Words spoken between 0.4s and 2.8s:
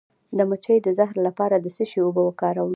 مچۍ د زهر لپاره د څه شي اوبه وکاروم؟